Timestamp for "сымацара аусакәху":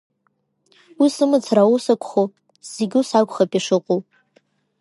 1.15-2.25